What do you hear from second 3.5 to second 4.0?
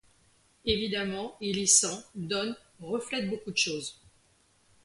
de choses.